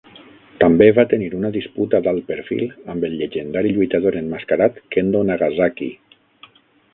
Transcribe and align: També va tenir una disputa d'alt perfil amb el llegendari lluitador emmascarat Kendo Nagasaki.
També 0.61 0.85
va 0.99 1.03
tenir 1.09 1.27
una 1.39 1.51
disputa 1.57 1.99
d'alt 2.07 2.25
perfil 2.31 2.63
amb 2.95 3.05
el 3.09 3.13
llegendari 3.19 3.75
lluitador 3.77 4.19
emmascarat 4.23 4.81
Kendo 4.97 5.23
Nagasaki. 5.29 5.93